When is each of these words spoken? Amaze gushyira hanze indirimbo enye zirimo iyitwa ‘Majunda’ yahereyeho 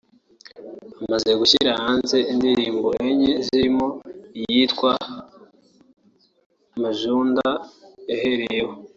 Amaze 1.03 1.29
gushyira 1.39 1.71
hanze 1.81 2.17
indirimbo 2.33 2.87
enye 3.07 3.33
zirimo 3.45 3.87
iyitwa 4.39 4.91
‘Majunda’ 6.81 7.49
yahereyeho 8.09 8.73